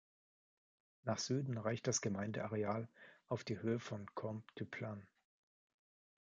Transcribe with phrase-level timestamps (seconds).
[1.03, 2.87] Nach Süden reicht das Gemeindeareal
[3.27, 5.05] auf die Höhe von "Combe du Plane".